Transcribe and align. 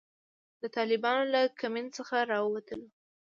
د 0.61 0.63
طالبانو 0.75 1.23
له 1.33 1.41
کمین 1.61 1.85
څخه 1.97 2.15
را 2.31 2.39
ووتلو. 2.41 2.87